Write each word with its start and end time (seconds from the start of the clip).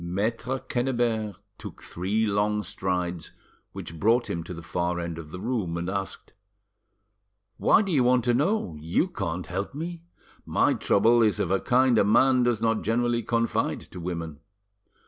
Maitre 0.03 0.57
Quennebert 0.59 1.35
took 1.59 1.83
three 1.83 2.25
long 2.25 2.63
strides, 2.63 3.33
which 3.71 3.99
brought 3.99 4.31
him 4.31 4.43
to 4.45 4.51
the 4.51 4.63
far 4.63 4.99
end 4.99 5.19
of 5.19 5.29
the 5.29 5.39
room, 5.39 5.77
and 5.77 5.87
asked— 5.87 6.33
"Why 7.57 7.83
do 7.83 7.91
you 7.91 8.03
want 8.03 8.23
to 8.25 8.33
know? 8.33 8.75
You 8.79 9.07
can't 9.07 9.45
help 9.45 9.75
me. 9.75 10.01
My 10.43 10.73
trouble 10.73 11.21
is 11.21 11.39
of 11.39 11.51
a 11.51 11.59
kind 11.59 11.99
a 11.99 12.03
man 12.03 12.41
does 12.41 12.63
not 12.63 12.81
generally 12.81 13.21
confide 13.21 13.81
to 13.91 13.99
women." 13.99 14.39